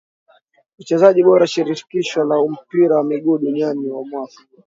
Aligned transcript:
Uchezaji 0.81 1.21
bora 1.27 1.47
shirikisho 1.53 2.19
la 2.29 2.35
mpira 2.53 2.95
wa 2.97 3.03
miguu 3.03 3.37
duniani 3.37 3.87
wa 3.89 4.03
mwaka 4.05 4.41